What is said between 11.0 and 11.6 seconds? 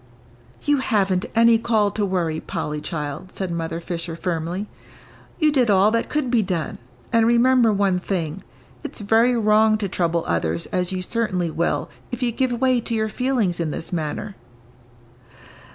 certainly